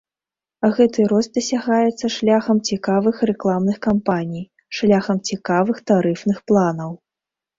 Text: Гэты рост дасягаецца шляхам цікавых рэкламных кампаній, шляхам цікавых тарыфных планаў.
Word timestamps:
Гэты 0.77 1.03
рост 1.11 1.31
дасягаецца 1.37 2.07
шляхам 2.15 2.57
цікавых 2.71 3.15
рэкламных 3.29 3.77
кампаній, 3.87 4.43
шляхам 4.77 5.17
цікавых 5.31 5.77
тарыфных 5.91 6.37
планаў. 6.53 6.91